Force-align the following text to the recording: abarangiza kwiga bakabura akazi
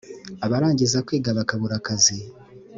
abarangiza 0.45 1.03
kwiga 1.07 1.29
bakabura 1.37 1.73
akazi 1.79 2.17